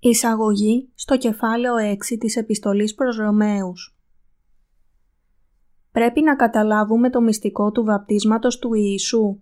[0.00, 3.98] Εισαγωγή στο κεφάλαιο 6 της Επιστολής προς Ρωμαίους
[5.92, 9.40] Πρέπει να καταλάβουμε το μυστικό του βαπτίσματος του Ιησού.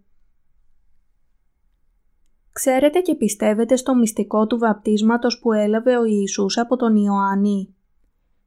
[2.52, 7.74] Ξέρετε και πιστεύετε στο μυστικό του βαπτίσματος που έλαβε ο Ιησούς από τον Ιωάννη.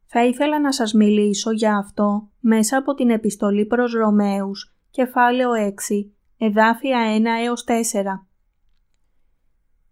[0.06, 6.12] Θα ήθελα να σας μιλήσω για αυτό μέσα από την Επιστολή προς Ρωμαίους, κεφάλαιο 6,
[6.38, 7.72] εδάφια 1 έως 4.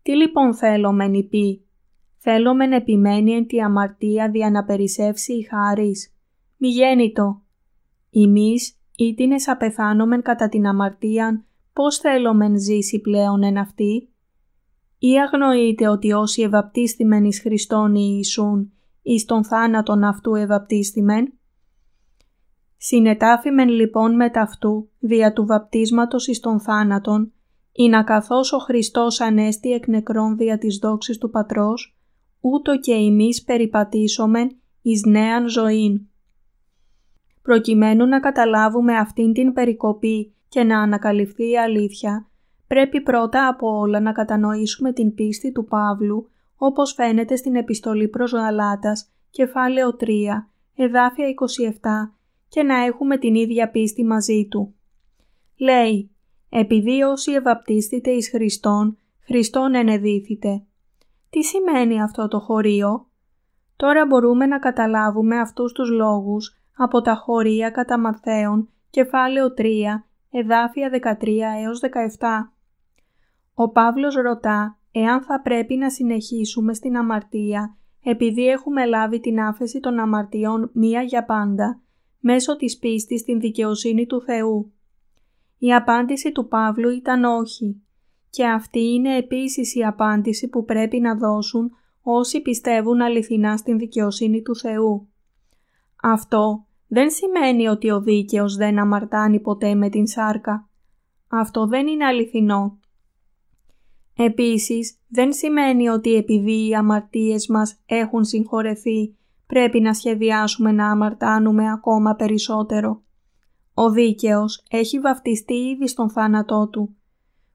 [0.01, 1.66] Τι λοιπόν θέλω μεν πει;
[2.29, 6.13] Θέλω μεν επιμένει εν τη αμαρτία δια να περισσεύσει η χάρις.
[6.57, 7.41] Μη γέννητο.
[8.11, 14.09] Εμείς ήτινες απεθάνομεν κατά την αμαρτίαν, πώς θέλομεν ζήσει πλέον εν αυτή;
[14.99, 21.33] Ή αγνοείτε ότι όσοι ευαπτίστημεν εις Χριστόν Ιησούν, εις τον θάνατον αυτού ευαπτίστημεν.
[22.77, 27.33] Συνετάφημεν λοιπόν με ταυτού, δια του βαπτίσματος εις τον θάνατον,
[27.71, 31.96] ή να καθώς ο Χριστός ανέστη εκ νεκρών δια της δόξης του Πατρός,
[32.53, 36.01] ούτω και εμείς περιπατήσομεν εις νέαν ζωήν.
[37.41, 42.27] Προκειμένου να καταλάβουμε αυτήν την περικοπή και να ανακαλυφθεί η αλήθεια,
[42.67, 48.31] πρέπει πρώτα από όλα να κατανοήσουμε την πίστη του Παύλου, όπως φαίνεται στην επιστολή προς
[48.31, 50.05] Γαλάτας, κεφάλαιο 3,
[50.75, 52.13] εδάφια 27,
[52.49, 54.73] και να έχουμε την ίδια πίστη μαζί του.
[55.57, 56.11] Λέει,
[56.49, 60.66] «Επειδή όσοι ευαπτίστητε εις Χριστόν, Χριστόν ενεδίθητε».
[61.37, 63.07] Τι σημαίνει αυτό το χωρίο;
[63.75, 69.63] Τώρα μπορούμε να καταλάβουμε αυτούς τους λόγους από τα χωρία κατά Μαθαίων, κεφάλαιο 3,
[70.31, 71.27] εδάφια 13
[71.63, 72.51] έως 17.
[73.53, 79.79] Ο Παύλος ρωτά εάν θα πρέπει να συνεχίσουμε στην αμαρτία επειδή έχουμε λάβει την άφεση
[79.79, 81.81] των αμαρτιών μία για πάντα
[82.19, 84.71] μέσω της πίστης στην δικαιοσύνη του Θεού.
[85.57, 87.81] Η απάντηση του Παύλου ήταν όχι
[88.29, 91.71] και αυτή είναι επίσης η απάντηση που πρέπει να δώσουν
[92.01, 95.07] όσοι πιστεύουν αληθινά στην δικαιοσύνη του Θεού.
[96.01, 100.69] Αυτό δεν σημαίνει ότι ο δίκαιος δεν αμαρτάνει ποτέ με την σάρκα.
[101.27, 102.79] Αυτό δεν είναι αληθινό.
[104.15, 109.17] Επίσης, δεν σημαίνει ότι επειδή οι αμαρτίες μας έχουν συγχωρεθεί,
[109.47, 113.01] πρέπει να σχεδιάσουμε να αμαρτάνουμε ακόμα περισσότερο.
[113.73, 116.96] Ο δίκαιος έχει βαφτιστεί ήδη στον θάνατό του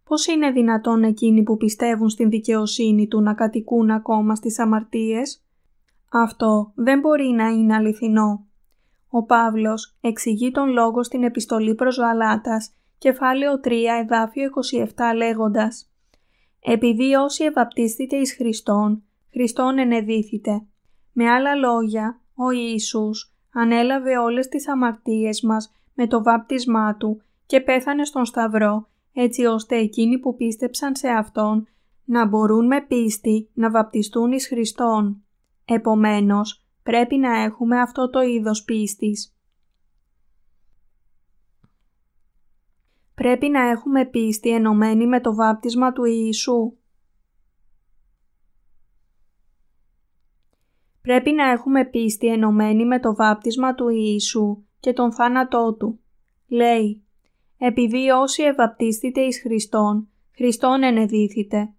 [0.04, 5.44] Πώς είναι δυνατόν εκείνοι που πιστεύουν στην δικαιοσύνη του να κατοικούν ακόμα στις αμαρτίες;
[6.10, 8.46] Αυτό δεν μπορεί να είναι αληθινό.
[9.08, 13.70] Ο Παύλος εξηγεί τον λόγο στην επιστολή προς Γαλάτας, κεφάλαιο 3,
[14.02, 15.90] εδάφιο 27 λέγοντας
[16.60, 20.66] «Επειδή όσοι ευαπτίστητε εις Χριστόν, Χριστόν ενεδίθητε».
[21.12, 27.60] Με άλλα λόγια, ο Ιησούς ανέλαβε όλες τις αμαρτίες μας με το βάπτισμά Του και
[27.60, 31.66] πέθανε στον Σταυρό έτσι ώστε εκείνοι που πίστεψαν σε Αυτόν
[32.04, 35.24] να μπορούν με πίστη να βαπτιστούν εις Χριστόν.
[35.64, 39.36] Επομένως, πρέπει να έχουμε αυτό το είδος πίστης.
[43.14, 46.76] Πρέπει να έχουμε πίστη ενωμένη με το βάπτισμα του Ιησού.
[51.00, 56.00] Πρέπει να έχουμε πίστη ενωμένη με το βάπτισμα του Ιησού και τον θάνατό Του.
[56.46, 57.04] Λέει
[57.64, 61.72] επειδή όσοι ευαπτίστητε εις Χριστόν, Χριστόν ενεδίθητε.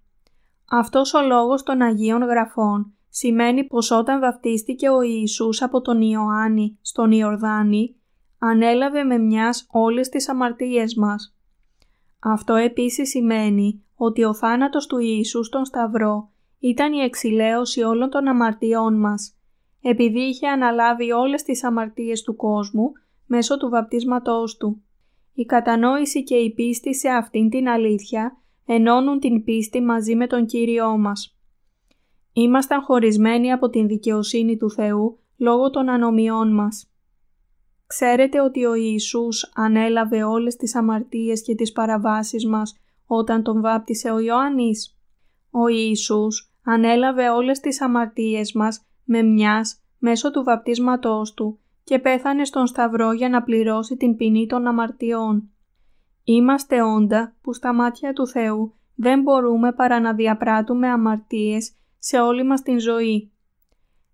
[0.70, 6.78] Αυτός ο λόγος των Αγίων Γραφών σημαίνει πως όταν βαπτίστηκε ο Ιησούς από τον Ιωάννη
[6.82, 7.96] στον Ιορδάνη,
[8.40, 11.36] ανέλαβε με μιας όλες τις αμαρτίες μας.
[12.20, 16.30] Αυτό επίσης σημαίνει ότι ο θάνατος του Ιησούς στον Σταυρό
[16.60, 19.36] ήταν η εξηλαίωση όλων των αμαρτιών μας,
[19.82, 22.92] επειδή είχε αναλάβει όλες τις αμαρτίες του κόσμου
[23.26, 24.84] μέσω του βαπτίσματός του.
[25.34, 30.46] Η κατανόηση και η πίστη σε αυτήν την αλήθεια ενώνουν την πίστη μαζί με τον
[30.46, 31.38] Κύριό μας.
[32.34, 36.88] Ήμασταν χωρισμένοι από την δικαιοσύνη του Θεού λόγω των ανομιών μας.
[37.88, 44.12] Ξέρετε ότι ο Ιησούς ανέλαβε όλες τις αμαρτίες και τις παραβάσεις μας όταν τον βάπτισε
[44.12, 44.98] ο Ιωάννης;
[45.52, 52.46] Ο Ιησούς ανέλαβε όλες τις αμαρτίες μας με μιας μέσω του βαπτίσματός του και πέθανε
[52.46, 55.50] στον Σταυρό για να πληρώσει την ποινή των αμαρτιών.
[56.24, 62.44] Είμαστε όντα που στα μάτια του Θεού δεν μπορούμε παρά να διαπράττουμε αμαρτίες σε όλη
[62.44, 63.32] μας την ζωή.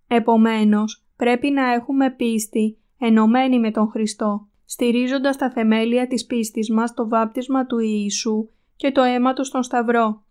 [0.08, 6.94] Επομένως, πρέπει να έχουμε πίστη ενωμένη με τον Χριστό, στηρίζοντας τα θεμέλια της πίστης μας
[6.94, 10.24] το βάπτισμα του Ιησού και το αίμα του στον Σταυρό.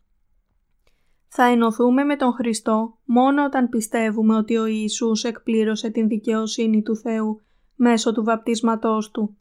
[1.31, 6.95] Θα ενωθούμε με τον Χριστό μόνο όταν πιστεύουμε ότι ο Ιησούς εκπλήρωσε την δικαιοσύνη του
[6.95, 7.41] Θεού
[7.75, 9.37] μέσω του βαπτίσματός Του.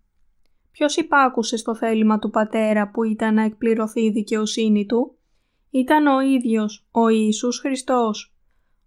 [0.70, 5.18] Ποιος υπάκουσε στο θέλημα του Πατέρα που ήταν να εκπληρωθεί η δικαιοσύνη Του;
[5.70, 8.34] Ήταν ο ίδιος, ο Ιησούς Χριστός.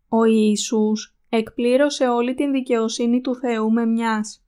[0.09, 4.45] Ο Ιησούς εκπλήρωσε όλη την δικαιοσύνη του Θεού με μιας.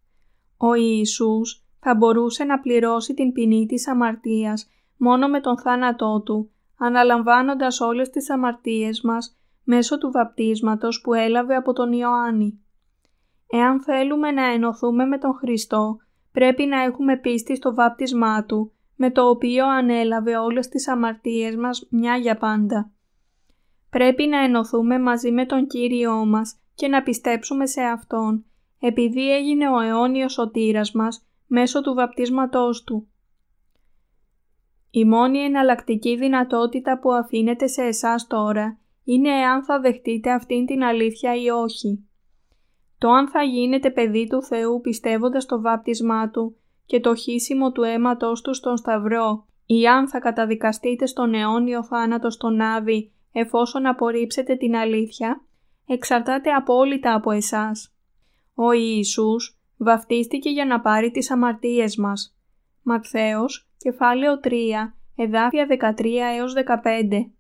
[0.57, 4.67] Ο Ιησούς θα μπορούσε να πληρώσει την ποινή της αμαρτίας
[4.97, 11.55] μόνο με τον θάνατό Του, αναλαμβάνοντας όλες τις αμαρτίες μας μέσω του βαπτίσματος που έλαβε
[11.55, 12.63] από τον Ιωάννη.
[13.47, 15.97] Εάν θέλουμε να ενωθούμε με τον Χριστό,
[16.31, 21.87] πρέπει να έχουμε πίστη στο βάπτισμά Του, με το οποίο ανέλαβε όλες τις αμαρτίες μας
[21.89, 22.91] μια για πάντα.
[23.89, 28.45] Πρέπει να ενωθούμε μαζί με τον Κύριό μας και να πιστέψουμε σε Αυτόν,
[28.79, 33.07] επειδή έγινε ο αιώνιος σωτήρας μας μέσω του βαπτίσματός Του.
[34.95, 40.83] Η μόνη εναλλακτική δυνατότητα που αφήνεται σε εσάς τώρα είναι εάν θα δεχτείτε αυτήν την
[40.83, 42.05] αλήθεια ή όχι.
[42.97, 46.55] Το αν θα γίνετε παιδί του Θεού πιστεύοντας το βάπτισμά Του
[46.85, 52.29] και το χύσιμο του αίματος Του στον Σταυρό ή αν θα καταδικαστείτε στον αιώνιο θάνατο
[52.29, 55.41] στον Άδη εφόσον απορρίψετε την αλήθεια,
[55.87, 57.95] εξαρτάται απόλυτα από εσάς.
[58.55, 62.37] Ο Ιησούς βαφτίστηκε για να πάρει τις αμαρτίες μας.
[62.83, 64.49] Ματθαίος, κεφάλαιο 3,
[65.15, 66.05] εδάφια 13
[66.37, 67.31] έως 15.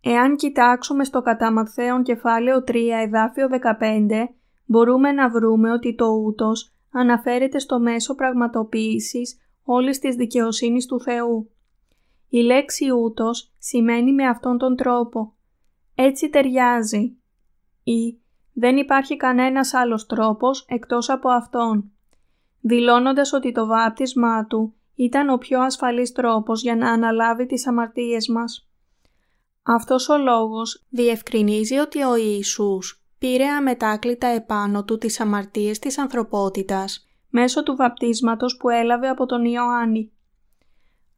[0.00, 2.74] Εάν κοιτάξουμε στο κατά Ματθαίον κεφάλαιο 3,
[3.04, 3.48] εδάφιο
[3.80, 4.28] 15,
[4.64, 11.50] μπορούμε να βρούμε ότι το ούτος αναφέρεται στο μέσο πραγματοποίησης όλης της δικαιοσύνης του Θεού.
[12.28, 15.34] Η λέξη ούτος σημαίνει με αυτόν τον τρόπο.
[15.94, 17.16] Έτσι ταιριάζει.
[17.82, 18.18] Ή
[18.52, 21.90] δεν υπάρχει κανένας άλλος τρόπος εκτός από αυτόν.
[22.60, 28.28] Δηλώνοντας ότι το βάπτισμά του ήταν ο πιο ασφαλής τρόπος για να αναλάβει τις αμαρτίες
[28.28, 28.68] μας.
[29.62, 37.06] Αυτός ο λόγος διευκρινίζει ότι ο Ιησούς πήρε αμετάκλητα επάνω του τις αμαρτίες της ανθρωπότητας
[37.30, 40.12] μέσω του βαπτίσματος που έλαβε από τον Ιωάννη.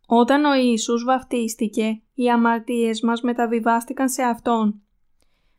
[0.06, 4.82] Όταν ο Ιησούς βαφτίστηκε, οι αμαρτίες μας μεταβιβάστηκαν σε Αυτόν.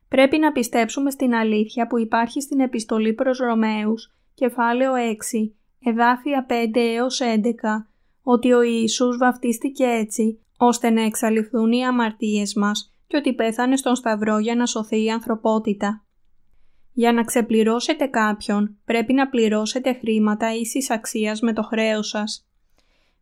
[0.07, 6.79] Πρέπει να πιστέψουμε στην αλήθεια που υπάρχει στην επιστολή προς Ρωμαίους, κεφάλαιο 6, εδάφια 5
[6.79, 7.88] έως 11,
[8.31, 13.95] ότι ο Ιησούς βαφτίστηκε έτσι, ώστε να εξαλειφθούν οι αμαρτίες μας και ότι πέθανε στον
[13.95, 16.03] Σταυρό για να σωθεί η ανθρωπότητα.
[16.93, 22.47] Για να ξεπληρώσετε κάποιον, πρέπει να πληρώσετε χρήματα ίσης αξίας με το χρέος σας.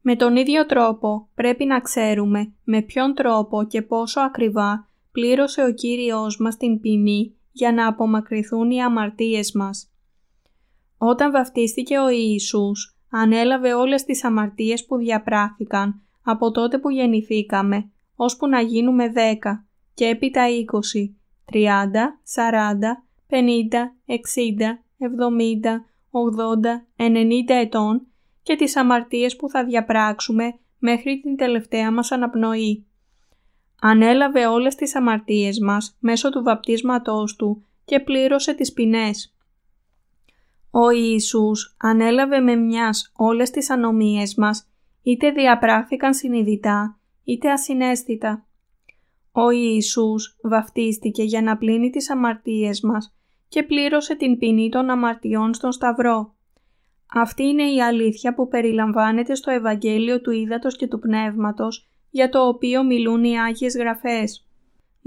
[0.01, 5.73] Με τον ίδιο τρόπο πρέπει να ξέρουμε με ποιον τρόπο και πόσο ακριβά πλήρωσε ο
[5.73, 9.91] Κύριος μας την ποινή για να απομακρυθούν οι αμαρτίες μας.
[10.97, 18.47] Όταν βαφτίστηκε ο Ιησούς, ανέλαβε όλες τις αμαρτίες που διαπράχθηκαν από τότε που γεννηθήκαμε, ώσπου
[18.47, 19.19] να γίνουμε 10
[19.93, 21.13] και έπειτα 20,
[21.51, 21.63] 30,
[22.35, 28.07] 40, 50, 60, 70, 80, 90 ετών
[28.43, 32.85] και τις αμαρτίες που θα διαπράξουμε μέχρι την τελευταία μας αναπνοή.
[33.81, 39.36] Ανέλαβε όλες τις αμαρτίες μας μέσω του βαπτίσματός Του και πλήρωσε τις ποινές.
[40.71, 44.69] Ο Ιησούς ανέλαβε με μιας όλες τις ανομίες μας,
[45.01, 48.45] είτε διαπράχθηκαν συνειδητά, είτε ασυναίσθητα.
[49.31, 53.15] Ο Ιησούς βαφτίστηκε για να πλύνει τις αμαρτίες μας
[53.47, 56.35] και πλήρωσε την ποινή των αμαρτιών στον Σταυρό.
[57.13, 62.47] Αυτή είναι η αλήθεια που περιλαμβάνεται στο Ευαγγέλιο του Ήδατος και του Πνεύματος, για το
[62.47, 64.46] οποίο μιλούν οι Άγιες Γραφές.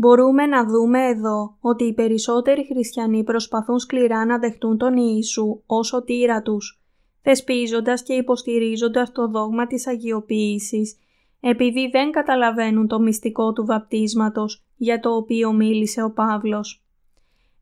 [0.01, 5.87] Μπορούμε να δούμε εδώ ότι οι περισσότεροι χριστιανοί προσπαθούν σκληρά να δεχτούν τον Ιησού ως
[5.87, 6.83] σωτήρα τους,
[7.23, 10.97] θεσπίζοντας και υποστηρίζοντας το δόγμα της αγιοποίησης,
[11.41, 16.85] επειδή δεν καταλαβαίνουν το μυστικό του βαπτίσματος για το οποίο μίλησε ο Παύλος.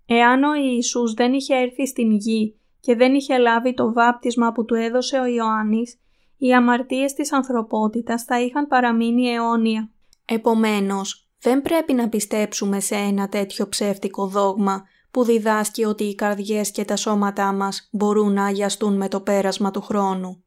[0.06, 4.64] Εάν ο Ιησούς δεν είχε έρθει στην γη και δεν είχε λάβει το βάπτισμα που
[4.64, 5.98] του έδωσε ο Ιωάννης,
[6.36, 9.90] οι αμαρτίες της ανθρωπότητας θα είχαν παραμείνει αιώνια.
[10.24, 16.70] Επομένως, δεν πρέπει να πιστέψουμε σε ένα τέτοιο ψεύτικο δόγμα που διδάσκει ότι οι καρδιές
[16.70, 20.44] και τα σώματά μας μπορούν να αγιαστούν με το πέρασμα του χρόνου.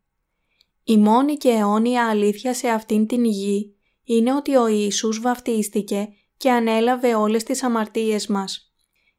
[0.84, 6.08] Η μόνη και αιώνια αλήθεια σε αυτήν την γη είναι ότι ο Ιησούς βαφτίστηκε
[6.38, 8.74] και ανέλαβε όλες τις αμαρτίες μας.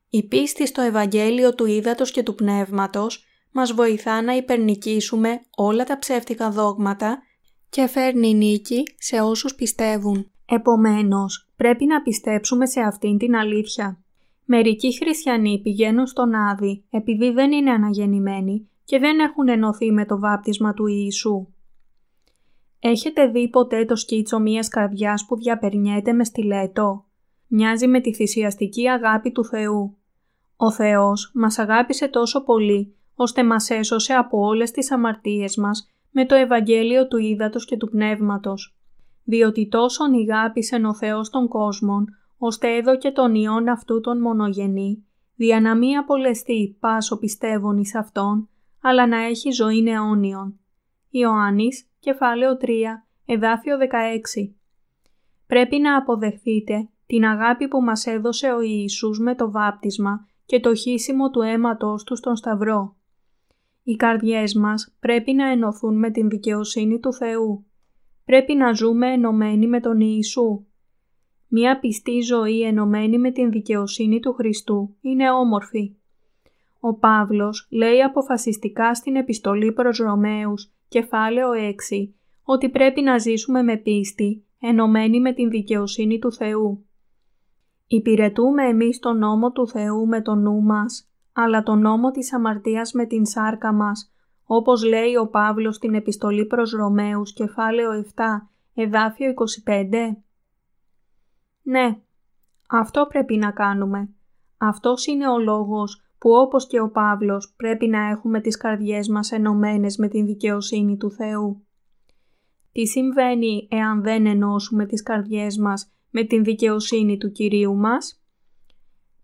[0.09, 5.99] Η πίστη στο Ευαγγέλιο του Ήδατος και του Πνεύματος μας βοηθά να υπερνικήσουμε όλα τα
[5.99, 7.23] ψεύτικα δόγματα
[7.69, 10.31] και φέρνει νίκη σε όσους πιστεύουν.
[10.47, 13.99] Επομένως, πρέπει να πιστέψουμε σε αυτήν την αλήθεια.
[14.45, 20.19] Μερικοί χριστιανοί πηγαίνουν στον Άδη επειδή δεν είναι αναγεννημένοι και δεν έχουν ενωθεί με το
[20.19, 21.47] βάπτισμα του Ιησού.
[22.81, 27.05] Έχετε δει ποτέ το σκίτσο μιας καρδιάς που διαπερνιέται με στιλέτο.
[27.47, 29.97] Μοιάζει με τη θυσιαστική αγάπη του Θεού.
[30.57, 36.27] Ο Θεός μας αγάπησε τόσο πολύ, ώστε μας έσωσε από όλες τις αμαρτίες μας με
[36.27, 38.77] το Ευαγγέλιο του Ήδατος και του Πνεύματος.
[39.33, 42.05] Διότι τόσον ηγάπησε ο Θεός των κόσμων,
[42.39, 47.95] ώστε εδώ και τον Υιόν αυτού τον μονογενή, δια να μη απολεστεί πάσο πιστεύων εις
[47.95, 48.49] Αυτόν,
[48.83, 50.59] αλλά να έχει ζωή αιώνιον.
[51.11, 52.69] Ιωάννης, κεφάλαιο 3,
[53.27, 54.55] εδάφιο 16.
[55.47, 60.75] Πρέπει να αποδεχθείτε την αγάπη που μας έδωσε ο Ιησούς με το βάπτισμα και το
[60.75, 62.97] χύσιμο του αίματος του στον Σταυρό.
[63.83, 67.67] Οι καρδιές μας πρέπει να ενωθούν με την δικαιοσύνη του Θεού.
[68.33, 70.65] Πρέπει να ζούμε ενωμένοι με τον Ιησού.
[71.49, 75.95] Μία πιστή ζωή ενωμένη με την δικαιοσύνη του Χριστού είναι όμορφη.
[76.81, 82.13] Ο Παύλος λέει αποφασιστικά στην επιστολή προς Ρωμαίους, κεφάλαιο 6,
[82.43, 86.87] ότι πρέπει να ζήσουμε με πίστη, ενωμένοι με την δικαιοσύνη του Θεού.
[87.87, 92.93] Υπηρετούμε εμείς τον νόμο του Θεού με το νου μας, αλλά τον νόμο της αμαρτίας
[92.93, 94.12] με την σάρκα μας,
[94.45, 100.17] όπως λέει ο Παύλος στην επιστολή προς Ρωμαίους, κεφάλαιο 7, εδάφιο 25.
[101.63, 102.01] Ναι,
[102.69, 104.09] αυτό πρέπει να κάνουμε.
[104.59, 109.33] Αυτός είναι ο λόγος που όπως και ο Παύλος πρέπει να έχουμε τις καρδιές μας
[109.33, 111.67] ενωμένες με την δικαιοσύνη του Θεού.
[112.73, 118.23] Τι συμβαίνει εάν δεν ενώσουμε τις καρδιές μας με την δικαιοσύνη του Κυρίου μας;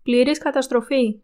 [0.03, 1.21] Πλήρης καταστροφή.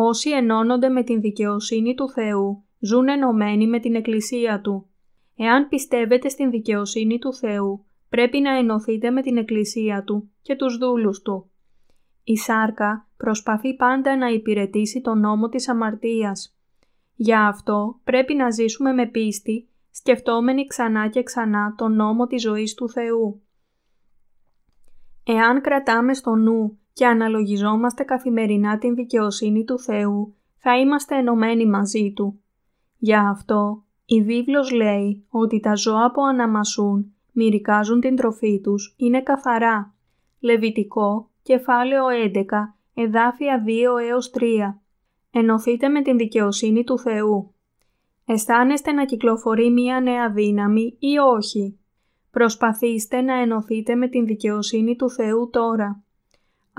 [0.00, 4.88] Όσοι ενώνονται με την δικαιοσύνη του Θεού ζουν ενωμένοι με την Εκκλησία Του.
[5.36, 10.76] Εάν πιστεύετε στην δικαιοσύνη του Θεού, πρέπει να ενωθείτε με την Εκκλησία Του και τους
[10.76, 11.50] δούλους Του.
[12.24, 16.56] Η σάρκα προσπαθεί πάντα να υπηρετήσει τον νόμο της αμαρτίας.
[17.14, 22.74] Για αυτό πρέπει να ζήσουμε με πίστη, σκεφτόμενοι ξανά και ξανά τον νόμο της ζωής
[22.74, 23.42] του Θεού.
[25.24, 32.12] Εάν κρατάμε στο νου και αναλογιζόμαστε καθημερινά την δικαιοσύνη του Θεού, θα είμαστε ενωμένοι μαζί
[32.12, 32.40] Του.
[32.96, 39.22] Γι' αυτό η βίβλος λέει ότι τα ζώα που αναμασούν, μυρικάζουν την τροφή τους, είναι
[39.22, 39.94] καθαρά.
[40.40, 42.42] Λεβιτικό, κεφάλαιο 11,
[42.94, 43.70] εδάφια 2
[44.08, 44.40] έως 3.
[45.30, 47.54] Ενωθείτε με την δικαιοσύνη του Θεού.
[48.26, 51.78] Αισθάνεστε να κυκλοφορεί μία νέα δύναμη ή όχι;
[52.30, 56.02] Προσπαθήστε να ενωθείτε με την δικαιοσύνη του Θεού τώρα.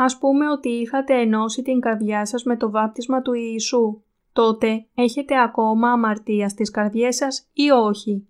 [0.01, 4.01] Ας πούμε ότι είχατε ενώσει την καρδιά σας με το βάπτισμα του Ιησού.
[4.33, 8.27] Τότε έχετε ακόμα αμαρτία στις καρδιές σας ή όχι;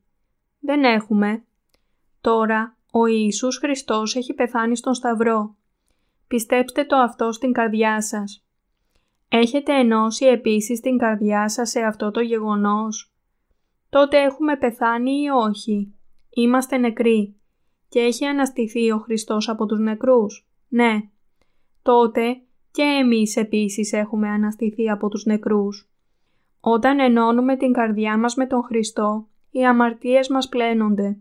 [0.60, 1.44] Δεν έχουμε.
[2.22, 5.56] Τώρα ο Ιησούς Χριστός έχει πεθάνει στον Σταυρό.
[6.28, 8.46] Πιστέψτε το αυτό στην καρδιά σας.
[9.30, 13.14] Έχετε ενώσει επίσης την καρδιά σας σε αυτό το γεγονός;
[13.90, 15.94] Τότε έχουμε πεθάνει ή όχι;
[16.30, 17.36] Είμαστε νεκροί.
[17.90, 21.10] Και έχει αναστηθεί ο Χριστός από τους νεκρούς; Ναι.
[21.90, 22.42] Τότε
[22.72, 25.90] και εμείς επίσης έχουμε αναστηθεί από τους νεκρούς.
[26.60, 31.18] Όταν ενώνουμε την καρδιά μας με τον Χριστό, οι αμαρτίες μας πλένονται.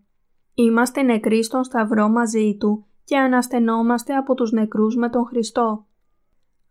[0.54, 5.87] Είμαστε νεκροί στον Σταυρό μαζί Του και αναστενόμαστε από τους νεκρούς με τον Χριστό.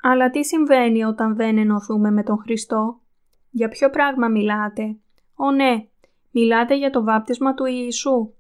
[0.02, 3.00] Αλλά τι συμβαίνει όταν δεν ενωθούμε με τον Χριστό;
[3.50, 4.96] Για ποιο πράγμα μιλάτε;
[5.36, 5.88] Ω ναι,
[6.32, 8.34] μιλάτε για το βάπτισμα του Ιησού.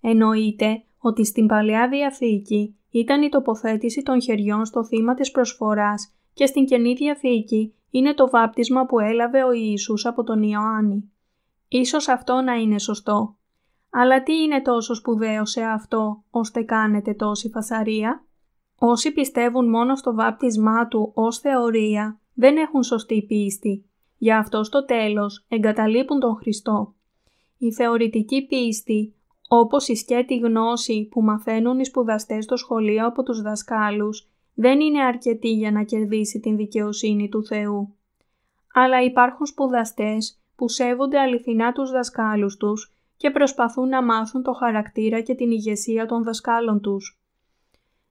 [0.00, 6.46] Εννοείται ότι στην Παλαιά Διαθήκη ήταν η τοποθέτηση των χεριών στο θύμα της προσφοράς και
[6.46, 11.12] στην Καινή Διαθήκη είναι το βάπτισμα που έλαβε ο Ιησούς από τον Ιωάννη.
[11.68, 13.36] Ίσως αυτό να είναι σωστό.
[13.90, 18.24] Αλλά τι είναι τόσο σπουδαίο σε αυτό, ώστε κάνετε τόση φασαρία;
[18.78, 23.84] Όσοι πιστεύουν μόνο στο βάπτισμά του ως θεωρία, δεν έχουν σωστή πίστη.
[24.18, 26.94] Γι' αυτό στο τέλος εγκαταλείπουν τον Χριστό.
[27.58, 29.14] Η θεωρητική πίστη,
[29.54, 35.02] όπως η σκέτη γνώση που μαθαίνουν οι σπουδαστές στο σχολείο από τους δασκάλους, δεν είναι
[35.02, 37.94] αρκετή για να κερδίσει την δικαιοσύνη του Θεού.
[38.74, 45.20] Αλλά υπάρχουν σπουδαστές που σέβονται αληθινά τους δασκάλους τους και προσπαθούν να μάθουν το χαρακτήρα
[45.20, 47.20] και την ηγεσία των δασκάλων τους.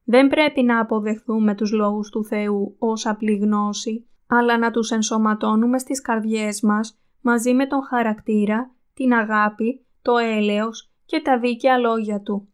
[0.03, 5.79] Δεν πρέπει να αποδεχθούμε τους λόγους του Θεού ως απλή γνώση, αλλά να τους ενσωματώνουμε
[5.79, 12.21] στις καρδιές μας μαζί με τον χαρακτήρα, την αγάπη, το έλεος και τα δίκαια λόγια
[12.21, 12.47] Του.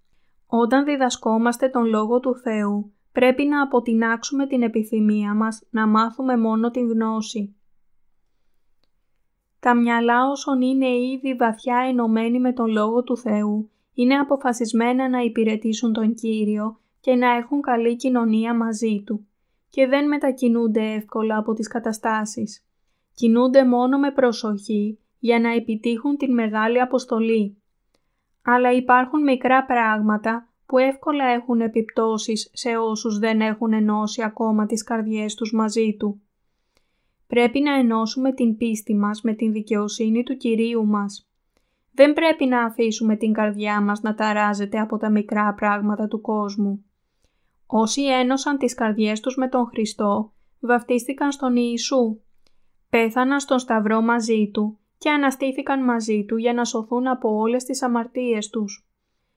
[0.48, 6.72] Όταν διδασκόμαστε τον Λόγο του Θεού, πρέπει να αποτινάξουμε την επιθυμία μας να μάθουμε μόνο
[6.72, 7.56] την γνώση.
[9.60, 15.20] Τα μυαλά όσων είναι ήδη βαθιά ενωμένοι με τον Λόγο του Θεού, είναι αποφασισμένα να
[15.20, 19.28] υπηρετήσουν τον Κύριο και να έχουν καλή κοινωνία μαζί Του
[19.70, 22.66] και δεν μετακινούνται εύκολα από τις καταστάσεις.
[23.14, 27.62] Κινούνται μόνο με προσοχή για να επιτύχουν την μεγάλη αποστολή.
[28.50, 34.84] Αλλά υπάρχουν μικρά πράγματα που εύκολα έχουν επιπτώσεις σε όσους δεν έχουν ενώσει ακόμα τις
[34.84, 36.22] καρδιές τους μαζί Του.
[37.27, 41.30] Πρέπει να ενώσουμε την πίστη μας με την δικαιοσύνη του Κυρίου μας.
[41.92, 46.86] Δεν πρέπει να αφήσουμε την καρδιά μας να ταράζεται από τα μικρά πράγματα του κόσμου.
[47.66, 52.20] Όσοι ένωσαν τις καρδιές τους με τον Χριστό, βαφτίστηκαν στον Ιησού.
[52.89, 57.84] Πέθαναν στον Σταυρό μαζί Του και αναστήθηκαν μαζί Του για να σωθούν από όλες τις
[57.84, 58.88] αμαρτίες τους.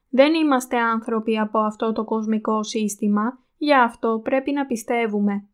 [0.08, 5.48] Δεν είμαστε άνθρωποι από αυτό το κοσμικό σύστημα, γι' αυτό πρέπει να πιστεύουμε.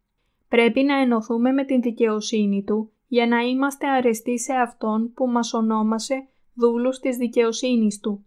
[0.49, 5.53] Πρέπει να ενωθούμε με την δικαιοσύνη Του για να είμαστε αρεστοί σε Αυτόν που μας
[5.55, 8.25] ονόμασε δούλους της δικαιοσύνης Του.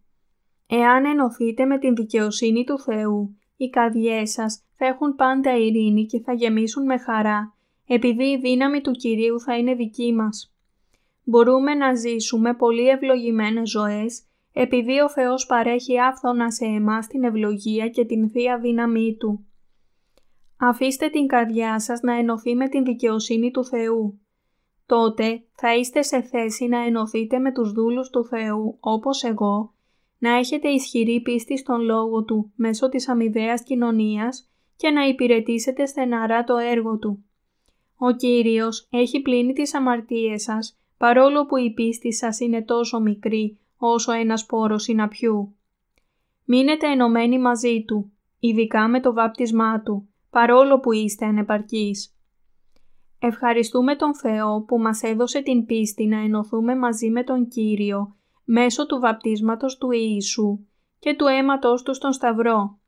[0.68, 6.20] Εάν ενωθείτε με την δικαιοσύνη του Θεού, οι καρδιές σας θα έχουν πάντα ειρήνη και
[6.20, 7.56] θα γεμίσουν με χαρά,
[7.88, 10.54] επειδή η δύναμη του Κυρίου θα είναι δική μας.
[11.30, 17.90] Μπορούμε να ζήσουμε πολύ ευλογημένες ζωές, επειδή ο Θεός παρέχει άφθονα σε εμάς την ευλογία
[17.90, 19.46] και την Θεία δύναμή Του.
[20.58, 24.20] Αφήστε την καρδιά σας να ενωθεί με την δικαιοσύνη του Θεού.
[24.86, 29.74] Τότε θα είστε σε θέση να ενωθείτε με τους δούλους του Θεού όπως εγώ,
[30.18, 36.44] να έχετε ισχυρή πίστη στον Λόγο Του μέσω της αμοιβαίας κοινωνίας και να υπηρετήσετε στεναρά
[36.44, 37.24] το έργο Του.
[37.98, 43.60] Ο Κύριος έχει πλύνει τις αμαρτίες σας, παρόλο που η πίστη σας είναι τόσο μικρή
[43.78, 45.56] όσο ένας σπόρος συναπιού.
[46.46, 52.16] Μείνετε ενωμένοι μαζί Του, ειδικά με το βάπτισμά Του, παρόλο που είστε ανεπαρκείς.
[53.20, 58.86] Ευχαριστούμε τον Θεό που μας έδωσε την πίστη να ενωθούμε μαζί με τον Κύριο μέσω
[58.86, 60.60] του βαπτίσματος του Ιησού
[61.00, 62.80] και του αίματος του στον Σταυρό.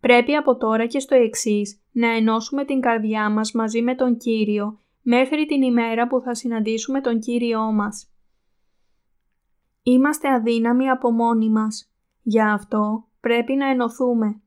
[0.00, 4.79] Πρέπει από τώρα και στο εξής να ενώσουμε την καρδιά μας μαζί με τον Κύριο
[5.02, 8.12] μέχρι την ημέρα που θα συναντήσουμε τον Κύριό μας.
[9.82, 11.92] Είμαστε αδύναμοι από μόνοι μας.
[12.22, 14.40] Γι' αυτό πρέπει να ενωθούμε.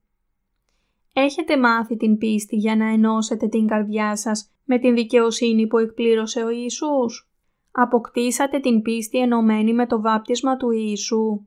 [1.14, 6.44] Έχετε μάθει την πίστη για να ενώσετε την καρδιά σας με την δικαιοσύνη που εκπλήρωσε
[6.44, 7.32] ο Ιησούς;
[7.72, 11.46] Αποκτήσατε την πίστη ενωμένη με το βάπτισμα του Ιησού.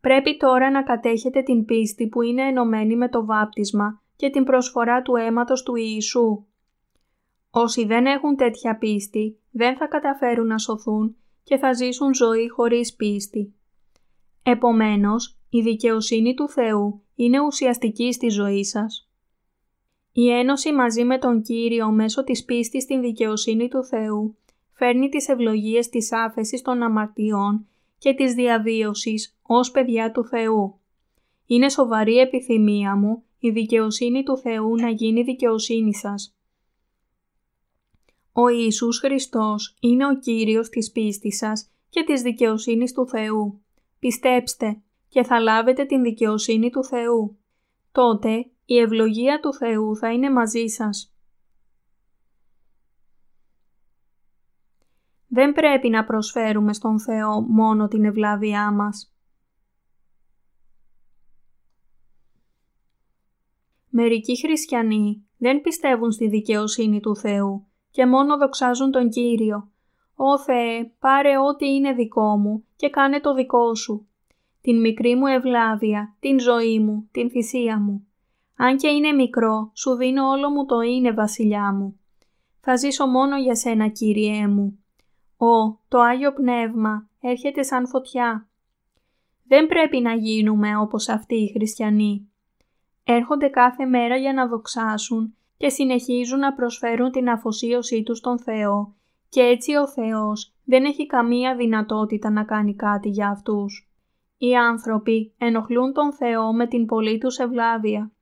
[0.00, 5.02] Πρέπει τώρα να κατέχετε την πίστη που είναι ενωμένη με το βάπτισμα και την προσφορά
[5.02, 6.46] του αίματος του Ιησού.
[7.50, 12.94] Όσοι δεν έχουν τέτοια πίστη δεν θα καταφέρουν να σωθούν και θα ζήσουν ζωή χωρίς
[12.94, 13.54] πίστη.
[14.42, 19.08] Επομένως, η δικαιοσύνη του Θεού είναι ουσιαστική στη ζωή σας.
[20.12, 24.36] Η ένωση μαζί με τον Κύριο μέσω της πίστης στην δικαιοσύνη του Θεού
[24.72, 27.66] φέρνει τις ευλογίες της άφεσης των αμαρτιών
[27.98, 30.78] και της διαβίωσης ως παιδιά του Θεού.
[31.46, 36.37] Είναι σοβαρή επιθυμία μου η δικαιοσύνη του Θεού να γίνει δικαιοσύνη σας.
[38.40, 43.62] Ο Ιησούς Χριστός είναι ο Κύριος της πίστης σας και της δικαιοσύνης του Θεού.
[43.98, 47.38] Πιστέψτε και θα λάβετε την δικαιοσύνη του Θεού.
[47.92, 51.14] Τότε η ευλογία του Θεού θα είναι μαζί σας.
[55.26, 59.14] Δεν πρέπει να προσφέρουμε στον Θεό μόνο την ευλάβειά μας.
[63.88, 69.70] Μερικοί χριστιανοί δεν πιστεύουν στη δικαιοσύνη του Θεού και μόνο δοξάζουν τον Κύριο.
[70.14, 74.08] «Ω Θεέ, πάρε ό,τι είναι δικό μου και κάνε το δικό σου.
[74.60, 78.06] Την μικρή μου ευλάβεια, την ζωή μου, την θυσία μου.
[78.56, 82.00] Αν και είναι μικρό, σου δίνω όλο μου το είναι βασιλιά μου.
[82.60, 84.78] Θα ζήσω μόνο για σένα, Κύριέ μου.
[85.36, 88.48] «Ω, το Άγιο Πνεύμα έρχεται σαν φωτιά».
[89.44, 92.30] Δεν πρέπει να γίνουμε όπως αυτοί οι χριστιανοί.
[93.04, 98.94] Έρχονται κάθε μέρα για να δοξάσουν και συνεχίζουν να προσφέρουν την αφοσίωσή τους στον Θεό
[99.28, 103.90] και έτσι ο Θεός δεν έχει καμία δυνατότητα να κάνει κάτι για αυτούς.
[104.38, 108.12] Οι άνθρωποι ενοχλούν τον Θεό με την πολλή τους ευλάβεια.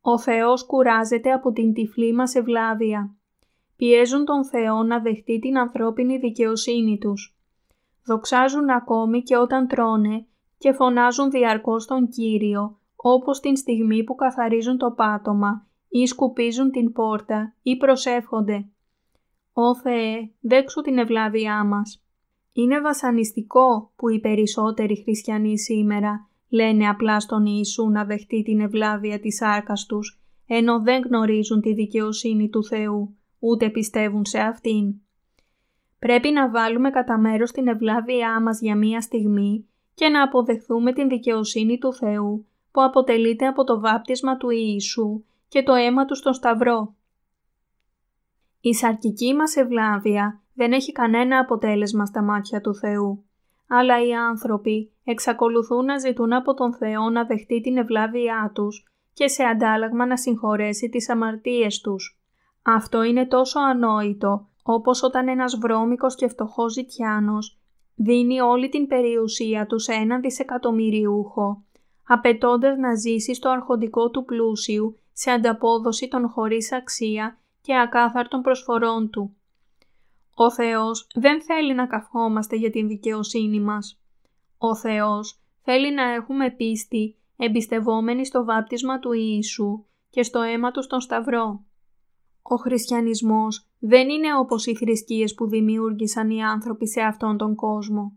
[0.00, 3.16] Ο Θεός κουράζεται από την τυφλή μας ευλάβεια
[3.82, 7.36] πιέζουν τον Θεό να δεχτεί την ανθρώπινη δικαιοσύνη τους.
[8.04, 10.26] Δοξάζουν ακόμη και όταν τρώνε
[10.58, 16.92] και φωνάζουν διαρκώς τον Κύριο, όπως την στιγμή που καθαρίζουν το πάτωμα ή σκουπίζουν την
[16.92, 18.66] πόρτα ή προσεύχονται.
[19.52, 22.04] «Ω Θεέ, δέξου την ευλάβειά μας».
[22.52, 29.20] Είναι βασανιστικό που οι περισσότεροι χριστιανοί σήμερα λένε απλά στον Ιησού να δεχτεί την ευλάβεια
[29.20, 34.94] της άρκας τους, ενώ δεν γνωρίζουν τη δικαιοσύνη του Θεού ούτε πιστεύουν σε αυτήν.
[35.98, 41.08] Πρέπει να βάλουμε κατά μέρος την ευλάβειά μας για μία στιγμή και να αποδεχθούμε την
[41.08, 46.34] δικαιοσύνη του Θεού που αποτελείται από το βάπτισμα του Ιησού και το αίμα του στον
[46.34, 46.94] Σταυρό.
[48.60, 53.24] Η σαρκική μας ευλάβεια δεν έχει κανένα αποτέλεσμα στα μάτια του Θεού,
[53.68, 59.28] αλλά οι άνθρωποι εξακολουθούν να ζητούν από τον Θεό να δεχτεί την ευλάβειά τους και
[59.28, 62.20] σε αντάλλαγμα να συγχωρέσει τις αμαρτίες τους.
[62.62, 67.58] Αυτό είναι τόσο ανόητο όπως όταν ένας βρώμικος και φτωχός ζητιάνος
[67.94, 71.62] δίνει όλη την περιουσία τους σε έναν δισεκατομμυριούχο,
[72.06, 79.10] απαιτώντας να ζήσει στο αρχοντικό του πλούσιου σε ανταπόδοση των χωρίς αξία και ακάθαρτων προσφορών
[79.10, 79.36] Του.
[80.34, 84.00] Ο Θεός δεν θέλει να καυχόμαστε για την δικαιοσύνη μας.
[84.58, 90.82] Ο Θεός θέλει να έχουμε πίστη εμπιστευόμενοι στο βάπτισμα του Ιησού και στο αίμα του
[90.82, 91.64] στον Σταυρό.
[92.42, 98.16] Ο χριστιανισμός δεν είναι όπως οι θρησκείες που δημιούργησαν οι άνθρωποι σε αυτόν τον κόσμο.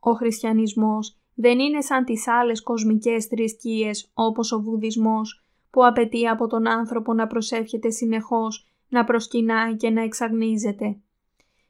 [0.00, 5.43] Ο χριστιανισμός δεν είναι σαν τις άλλες κοσμικές θρησκείες όπως ο βουδισμός
[5.74, 10.96] που απαιτεί από τον άνθρωπο να προσεύχεται συνεχώς, να προσκυνάει και να εξαγνίζεται.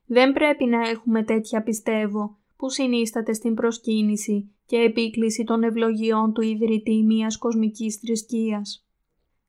[0.06, 6.40] Δεν πρέπει να έχουμε τέτοια πιστεύω που συνίσταται στην προσκύνηση και επίκληση των ευλογιών του
[6.40, 8.86] ιδρυτή μιας κοσμικής θρησκείας.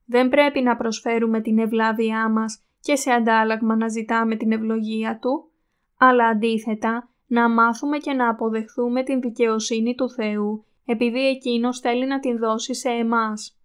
[0.05, 5.49] Δεν πρέπει να προσφέρουμε την ευλάβειά μας και σε αντάλλαγμα να ζητάμε την ευλογία Του,
[5.97, 12.19] αλλά αντίθετα να μάθουμε και να αποδεχθούμε την δικαιοσύνη του Θεού επειδή Εκείνος θέλει να
[12.19, 13.59] την δώσει σε εμάς.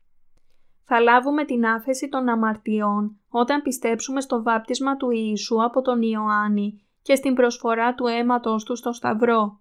[0.92, 6.86] Θα λάβουμε την άφεση των αμαρτιών όταν πιστέψουμε στο βάπτισμα του Ιησού από τον Ιωάννη
[7.02, 9.60] και στην προσφορά του αίματος του στο Σταυρό.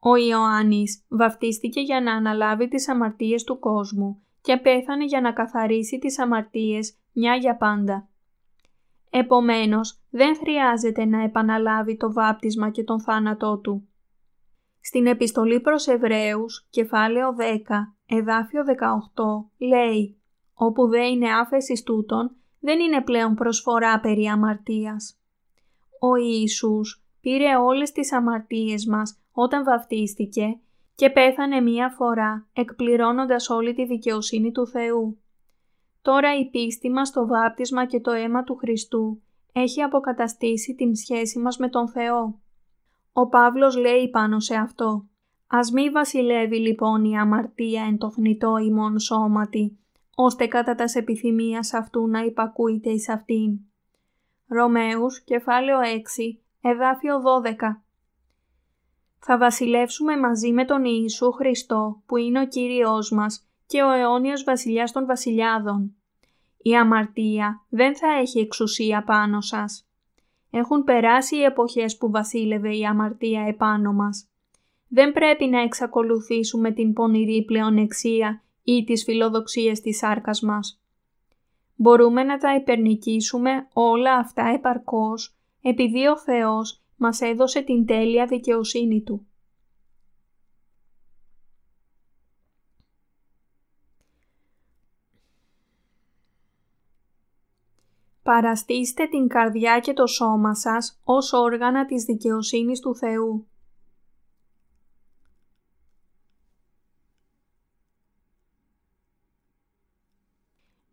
[0.00, 5.98] Ο Ιωάννης βαφτίστηκε για να αναλάβει τις αμαρτίες του κόσμου και πέθανε για να καθαρίσει
[5.98, 8.08] τις αμαρτίες μια για πάντα.
[9.10, 13.88] Επομένως, δεν χρειάζεται να επαναλάβει το βάπτισμα και τον θάνατό του.
[14.80, 20.16] Στην επιστολή προς Εβραίους, κεφάλαιο 10, εδάφιο 18, λέει
[20.54, 25.18] «Όπου δεν είναι άφεση τούτων, δεν είναι πλέον προσφορά περί αμαρτίας».
[26.00, 30.58] Ο Ιησούς πήρε όλες τις αμαρτίες μας όταν βαφτίστηκε
[30.94, 35.18] και πέθανε μία φορά εκπληρώνοντας όλη τη δικαιοσύνη του Θεού.
[36.02, 41.38] Τώρα η πίστη μας στο βάπτισμα και το αίμα του Χριστού έχει αποκαταστήσει την σχέση
[41.38, 42.40] μας με τον Θεό.
[43.12, 45.04] Ο Παύλος λέει πάνω σε αυτό
[45.46, 49.78] «Ας μη βασιλεύει λοιπόν η αμαρτία εν το θνητό ημών σώματι,
[50.14, 53.58] ώστε κατά τας επιθυμίας αυτού να υπακούεται εις αυτήν».
[54.48, 57.82] Ρωμαίους, κεφάλαιο 6, εδάφιο 12
[59.18, 64.44] Θα βασιλεύσουμε μαζί με τον Ιησού Χριστό, που είναι ο Κύριος μας και ο αιώνιος
[64.44, 65.96] βασιλιάς των βασιλιάδων.
[66.62, 69.88] Η αμαρτία δεν θα έχει εξουσία πάνω σας.
[70.50, 74.28] Έχουν περάσει οι εποχές που βασίλευε η αμαρτία επάνω μας.
[74.88, 80.80] Δεν πρέπει να εξακολουθήσουμε την πονηρή πλεονεξία ή τις φιλοδοξίες της σάρκας μας.
[81.76, 89.02] Μπορούμε να τα υπερνικήσουμε όλα αυτά επαρκώς επειδή ο Θεός μας έδωσε την τέλεια δικαιοσύνη
[89.02, 89.26] Του.
[98.22, 103.46] Παραστήστε την καρδιά και το σώμα σας ως όργανα της δικαιοσύνης του Θεού.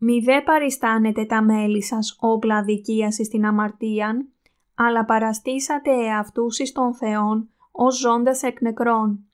[0.05, 4.27] Μη δε παριστάνετε τα μέλη σας όπλα δικίαση στην αμαρτίαν,
[4.75, 9.25] αλλά παραστήσατε εαυτούς εις των Θεών ως ζώντας εκ νεκρών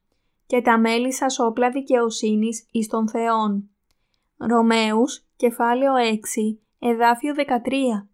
[0.45, 3.69] και τα μέλη σας όπλα δικαιοσύνης εις των Θεών.
[4.37, 8.07] Ρωμαίους, κεφάλαιο 6, εδάφιο 13.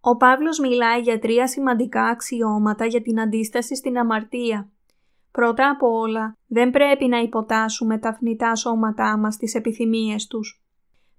[0.00, 4.68] Ο Παύλος μιλάει για τρία σημαντικά αξιώματα για την αντίσταση στην αμαρτία.
[5.30, 10.62] Πρώτα απ' όλα, δεν πρέπει να υποτάσσουμε τα θνητά σώματά μας στις επιθυμίες τους.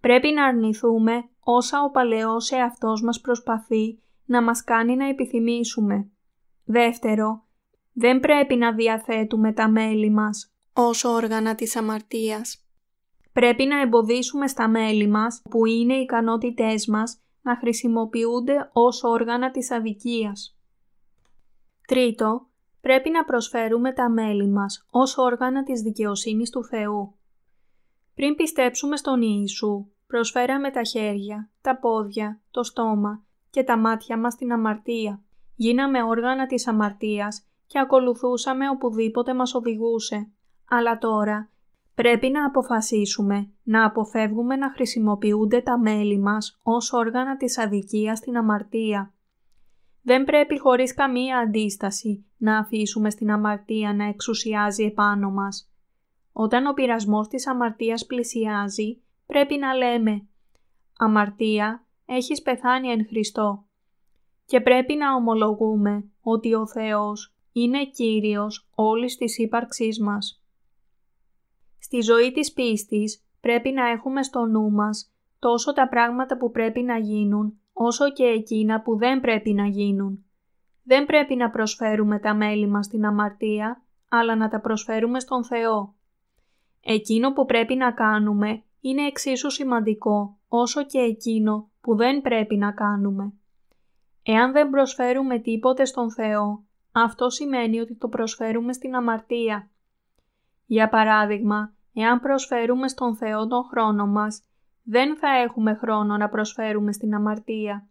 [0.01, 6.09] Πρέπει να αρνηθούμε όσα ο παλαιός εαυτός μας προσπαθεί να μας κάνει να επιθυμήσουμε.
[6.63, 7.43] Δεύτερο,
[7.93, 12.63] δεν πρέπει να διαθέτουμε τα μέλη μας ως όργανα της αμαρτίας.
[13.33, 19.51] Πρέπει να εμποδίσουμε στα μέλη μας, που είναι οι ικανότητές μας, να χρησιμοποιούνται ως όργανα
[19.51, 20.57] της αδικίας.
[21.87, 22.47] Τρίτο,
[22.81, 27.18] πρέπει να προσφέρουμε τα μέλη μας ως όργανα της δικαιοσύνης του Θεού.
[28.19, 34.33] Πριν πιστέψουμε στον Ιησού, προσφέραμε τα χέρια, τα πόδια, το στόμα και τα μάτια μας
[34.33, 35.21] στην αμαρτία.
[35.55, 40.27] Γίναμε όργανα της αμαρτίας και ακολουθούσαμε οπουδήποτε μας οδηγούσε.
[40.69, 41.49] Αλλά τώρα
[41.95, 48.37] πρέπει να αποφασίσουμε να αποφεύγουμε να χρησιμοποιούνται τα μέλη μας ως όργανα της αδικίας στην
[48.37, 49.13] αμαρτία.
[50.01, 55.69] Δεν πρέπει χωρίς καμία αντίσταση να αφήσουμε στην αμαρτία να εξουσιάζει επάνω μας.
[56.41, 60.27] Όταν ο πειρασμός της αμαρτίας πλησιάζει, πρέπει να λέμε
[60.97, 63.65] «Αμαρτία, έχεις πεθάνει εν Χριστώ»
[64.45, 70.43] και πρέπει να ομολογούμε ότι ο Θεός είναι Κύριος όλης της ύπαρξής μας.
[71.79, 76.81] Στη ζωή της πίστης πρέπει να έχουμε στο νου μας τόσο τα πράγματα που πρέπει
[76.81, 80.25] να γίνουν, όσο και εκείνα που δεν πρέπει να γίνουν.
[80.83, 85.97] Δεν πρέπει να προσφέρουμε τα μέλη μας στην αμαρτία, αλλά να τα προσφέρουμε στον Θεό.
[86.91, 92.71] Εκείνο που πρέπει να κάνουμε είναι εξίσου σημαντικό όσο και εκείνο που δεν πρέπει να
[92.71, 93.33] κάνουμε.
[94.23, 99.69] Εάν δεν προσφέρουμε τίποτε στον Θεό, αυτό σημαίνει ότι το προσφέρουμε στην αμαρτία.
[100.65, 104.43] Για παράδειγμα, εάν προσφέρουμε στον Θεό τον χρόνο μας,
[104.83, 107.87] δεν θα έχουμε χρόνο να προσφέρουμε στην αμαρτία.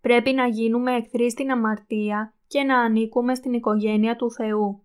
[0.00, 4.82] Πρέπει να γίνουμε εχθροί στην αμαρτία και να ανήκουμε στην οικογένεια του Θεού.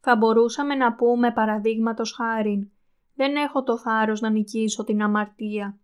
[0.00, 2.70] Θα μπορούσαμε να πούμε παραδείγματος χάριν
[3.14, 5.78] «Δεν έχω το θάρρος να νικήσω την αμαρτία».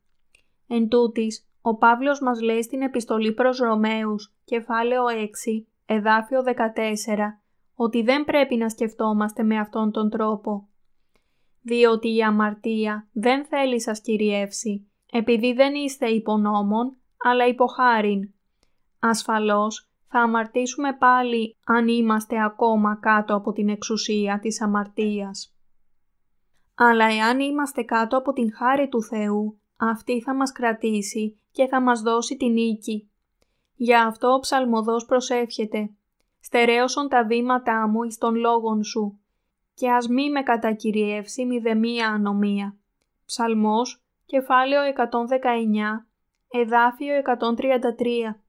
[0.68, 7.40] Εν τούτης, ο Παύλος μας λέει στην επιστολή προς Ρωμαίους, κεφάλαιο 6, εδάφιο 14,
[7.74, 10.68] ότι δεν πρέπει να σκεφτόμαστε με αυτόν τον τρόπο.
[11.62, 18.30] Διότι η αμαρτία δεν θέλει σας κυριεύσει, επειδή δεν είστε υπονόμων, αλλά υποχάριν.
[18.98, 25.54] Ασφαλώς, θα αμαρτήσουμε πάλι αν είμαστε ακόμα κάτω από την εξουσία της αμαρτίας.
[26.74, 31.80] Αλλά εάν είμαστε κάτω από την χάρη του Θεού, αυτή θα μας κρατήσει και θα
[31.80, 33.10] μας δώσει την νίκη.
[33.74, 35.90] Γι' αυτό ο ψαλμοδός προσεύχεται
[36.40, 39.18] «Στερέωσον τα βήματά μου εις των λόγων σου
[39.74, 42.76] και ας μη με κατακυριεύσει μηδεμία ανομία».
[43.26, 46.06] Ψαλμός, κεφάλαιο 119,
[46.50, 48.40] εδάφιο 133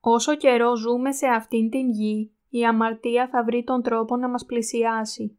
[0.00, 4.44] Όσο καιρό ζούμε σε αυτήν την γη, η αμαρτία θα βρει τον τρόπο να μας
[4.44, 5.38] πλησιάσει.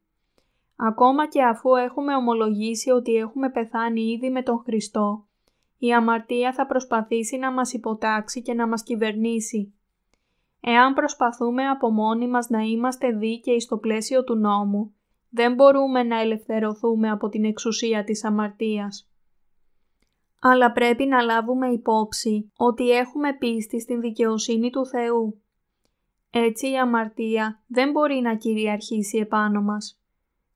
[0.75, 5.25] Ακόμα και αφού έχουμε ομολογήσει ότι έχουμε πεθάνει ήδη με τον Χριστό,
[5.77, 9.73] η αμαρτία θα προσπαθήσει να μας υποτάξει και να μας κυβερνήσει.
[10.61, 14.93] Εάν προσπαθούμε από μόνοι μας να είμαστε δίκαιοι στο πλαίσιο του νόμου,
[15.29, 19.10] δεν μπορούμε να ελευθερωθούμε από την εξουσία της αμαρτίας.
[20.43, 25.41] Αλλά πρέπει να λάβουμε υπόψη ότι έχουμε πίστη στην δικαιοσύνη του Θεού.
[26.29, 29.99] Έτσι η αμαρτία δεν μπορεί να κυριαρχήσει επάνω μας.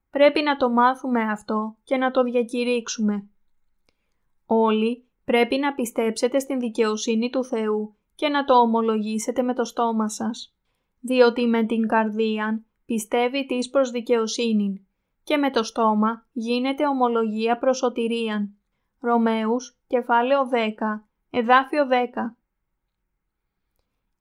[0.09, 3.29] Πρέπει να το μάθουμε αυτό και να το διακηρύξουμε.
[4.45, 10.09] Όλοι πρέπει να πιστέψετε στην δικαιοσύνη του Θεού και να το ομολογήσετε με το στόμα
[10.09, 10.55] σας.
[10.99, 14.87] Διότι με την καρδία πιστεύει της προς δικαιοσύνη
[15.23, 18.55] και με το στόμα γίνεται ομολογία προς σωτηρίαν.
[18.99, 22.35] Ρωμαίους, κεφάλαιο 10, εδάφιο 10.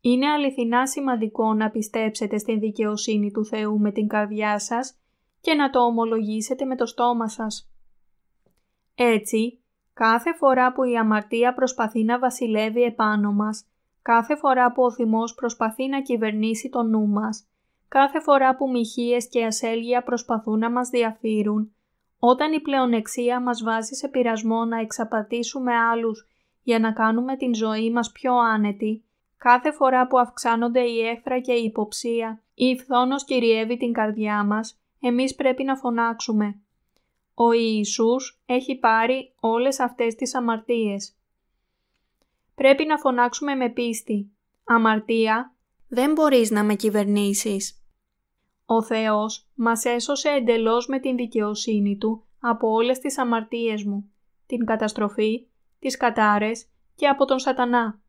[0.00, 4.98] Είναι αληθινά σημαντικό να πιστέψετε στην δικαιοσύνη του Θεού με την καρδιά σας
[5.40, 7.70] και να το ομολογήσετε με το στόμα σας.
[8.94, 9.61] Έτσι,
[9.94, 13.66] κάθε φορά που η αμαρτία προσπαθεί να βασιλεύει επάνω μας,
[14.03, 17.46] κάθε φορά που ο θυμός προσπαθεί να κυβερνήσει το νου μας,
[17.88, 21.74] κάθε φορά που μοιχείες και ασέλγεια προσπαθούν να μας διαφύρουν,
[22.27, 26.27] όταν η πλεονεξία μας βάζει σε πειρασμό να εξαπατήσουμε άλλους
[26.63, 29.05] για να κάνουμε την ζωή μας πιο άνετη,
[29.37, 34.45] κάθε φορά που αυξάνονται η έχθρα και η υποψία ή η φθόνος κυριεύει την καρδιά
[34.45, 36.59] μας, εμείς πρέπει να φωνάξουμε.
[37.35, 41.15] Ο Ιησούς έχει πάρει όλες αυτές τις αμαρτίες.
[42.55, 44.31] Πρέπει να φωνάξουμε με πίστη.
[44.65, 45.53] Αμαρτία,
[45.89, 47.84] δεν μπορείς να με κυβερνήσεις.
[48.66, 54.11] Ο Θεός μας έσωσε εντελώς με την δικαιοσύνη Του από όλες τις αμαρτίες μου,
[54.46, 55.46] την καταστροφή,
[55.79, 58.00] τις κατάρες και από τον σατανά.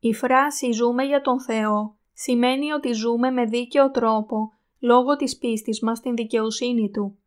[0.00, 5.80] Η φράση «ζούμε για τον Θεό» σημαίνει ότι ζούμε με δίκαιο τρόπο λόγω της πίστης
[5.80, 7.18] μας στην δικαιοσύνη Του.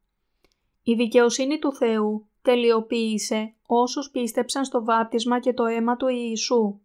[0.84, 6.80] Η δικαιοσύνη του Θεού τελειοποίησε όσους πίστεψαν στο βάπτισμα και το αίμα του Ιησού.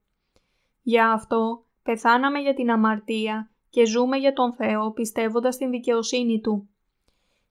[0.83, 6.69] Γι' αυτό πεθάναμε για την αμαρτία και ζούμε για τον Θεό πιστεύοντας στην δικαιοσύνη Του.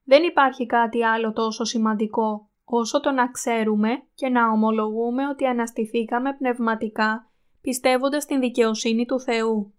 [0.04, 6.34] Δεν υπάρχει κάτι άλλο τόσο σημαντικό όσο το να ξέρουμε και να ομολογούμε ότι αναστηθήκαμε
[6.34, 7.32] πνευματικά
[7.62, 9.74] πιστεύοντας στην δικαιοσύνη του Θεού.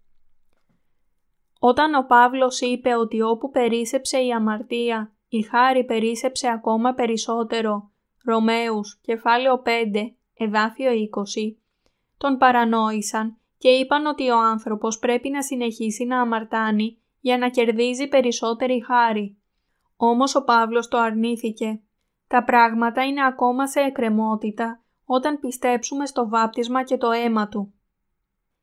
[1.59, 7.91] Όταν ο Παύλος είπε ότι όπου περίσεψε η αμαρτία, η χάρη περίσεψε ακόμα περισσότερο,
[8.25, 9.69] Ρωμαίους, κεφάλαιο 5,
[10.37, 11.55] εδάφιο 20,
[12.17, 18.07] τον παρανόησαν και είπαν ότι ο άνθρωπος πρέπει να συνεχίσει να αμαρτάνει για να κερδίζει
[18.07, 19.37] περισσότερη χάρη.
[19.95, 21.81] Όμως ο Παύλος το αρνήθηκε.
[22.27, 27.73] Τα πράγματα είναι ακόμα σε εκκρεμότητα όταν πιστέψουμε στο βάπτισμα και το αίμα του.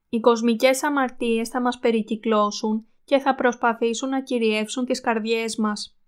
[0.08, 5.98] Οι κοσμικές αμαρτίες θα μας περικυκλώσουν και θα προσπαθήσουν να κυριεύσουν τις καρδιές μας.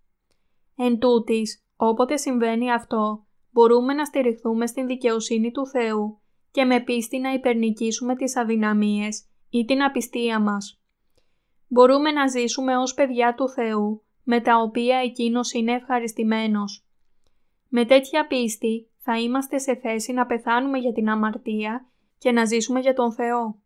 [0.76, 6.18] Εν τούτης, όποτε συμβαίνει αυτό, μπορούμε να στηριχθούμε στην δικαιοσύνη του Θεού
[6.54, 10.80] και με πίστη να υπερνικήσουμε τις αδυναμίες ή την απιστία μας.
[11.68, 16.84] Μπορούμε να ζήσουμε ως παιδιά του Θεού, με τα οποία Εκείνος είναι ευχαριστημένος.
[17.68, 21.86] Με τέτοια πίστη θα είμαστε σε θέση να πεθάνουμε για την αμαρτία
[22.18, 23.58] και να ζήσουμε για τον Θεό.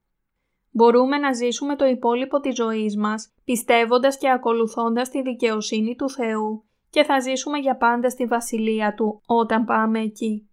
[0.71, 6.65] Μπορούμε να ζήσουμε το υπόλοιπο της ζωής μας, πιστεύοντας και ακολουθώντας τη δικαιοσύνη του Θεού
[6.91, 10.48] και θα ζήσουμε για πάντα στη Βασιλεία Του όταν πάμε εκεί.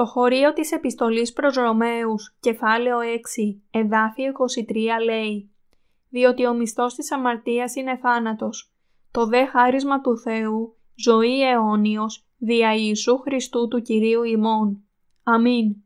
[0.00, 5.50] Το χωρίο της επιστολής προς Ρωμαίους, κεφάλαιο 6, εδάφιο 23 λέει
[6.08, 8.72] «Διότι ο μισθός της αμαρτίας είναι θάνατος,
[9.10, 14.82] το δε χάρισμα του Θεού, ζωή αιώνιος, δια Ιησού Χριστού του Κυρίου ημών.
[15.22, 15.76] Αμήν.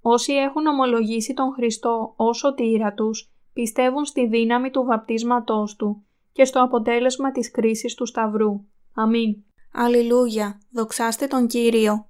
[0.00, 6.44] Όσοι έχουν ομολογήσει τον Χριστό ως σωτήρα τους, πιστεύουν στη δύναμη του βαπτίσματός Του και
[6.44, 8.64] στο αποτέλεσμα της κρίσης του Σταυρού.
[8.94, 9.36] Αμήν.
[9.72, 12.06] Αλληλούια, δοξάστε τον Κύριο.